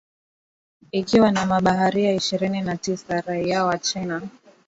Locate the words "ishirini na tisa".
2.13-3.21